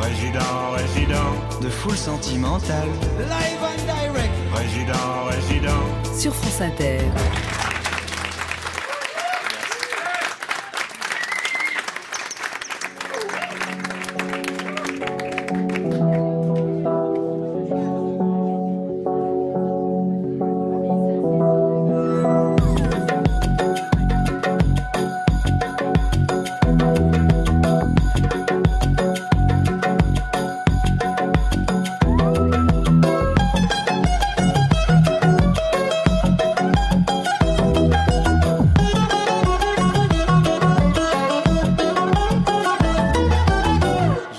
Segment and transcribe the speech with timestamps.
[0.00, 2.88] Résident, résident, de foule sentimentale.
[3.18, 4.32] Live and direct.
[4.52, 6.18] résident, résident.
[6.18, 6.98] sur France Inter.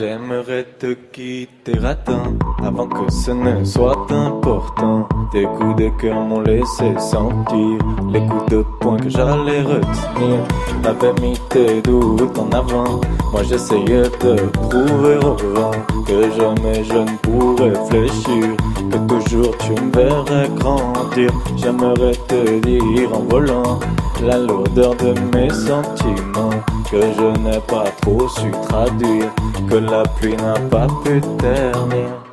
[0.00, 2.22] J'aimerais te quitter ratin
[2.64, 5.06] avant que ce ne soit important.
[5.30, 7.76] Tes coups de cœur m'ont laissé sentir
[8.10, 10.38] les coups de poing que j'allais retenir.
[10.82, 13.02] T'avais mis tes doutes en avant.
[13.30, 15.72] Moi j'essayais de prouver au vent
[16.06, 18.56] que jamais je ne pourrais fléchir.
[18.90, 21.30] Que toujours tu me verrais grandir.
[21.56, 23.80] J'aimerais te dire en volant
[24.22, 26.50] la lourdeur de mes sentiments
[26.90, 29.30] que je n'ai pas trop su traduire,
[29.68, 32.29] que la pluie n'a pas pu ternir.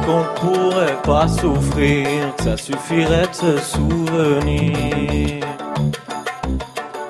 [0.00, 5.44] Qu'on pourrait pas souffrir, que ça suffirait de se souvenir.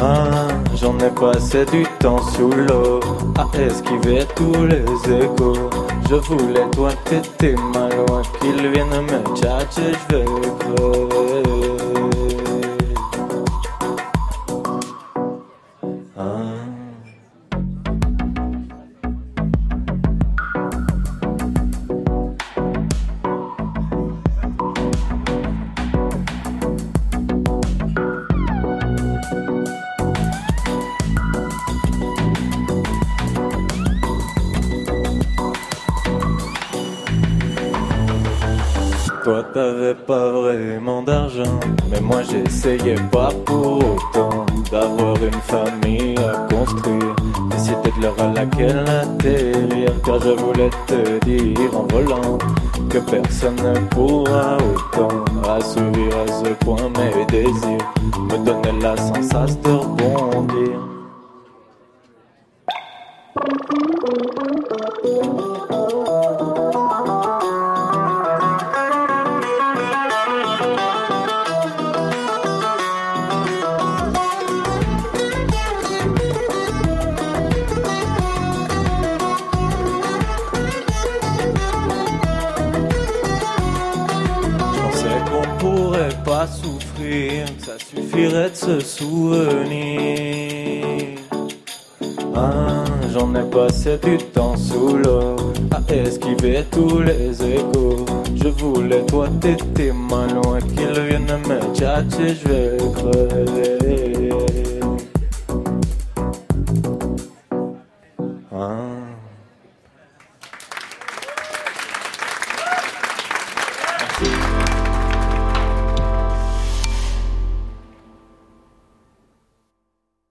[0.00, 2.98] Ah, j'en ai passé du temps sous l'eau,
[3.38, 4.84] à esquiver tous les
[5.22, 5.70] échos.
[6.08, 10.24] Je voulais toi, t'étais mal loin, qu'ils viennent me tchatcher, je vais
[10.58, 11.79] crever.
[39.30, 46.52] Toi t'avais pas vraiment d'argent, mais moi j'essayais pas pour autant d'avoir une famille à
[46.52, 47.14] construire.
[47.48, 52.38] Décider de l'heure à laquelle atterrir, car je voulais te dire en volant
[52.88, 59.60] que personne ne pourra autant assouvir à ce point mes désirs, me donner la sensation
[59.62, 60.99] de rebondir.
[86.24, 89.58] Pas souffrir, ça suffirait de se souvenir.
[92.34, 95.36] Ah, j'en ai passé du temps sous l'eau,
[95.72, 98.04] à esquiver tous les échos.
[98.34, 104.79] Je voulais toi, t'étais mal loin, qu'ils viennent me tchatcher, je vais crever.